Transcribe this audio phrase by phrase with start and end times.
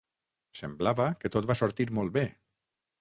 [0.61, 2.25] Semblava que tot va sortir molt bé.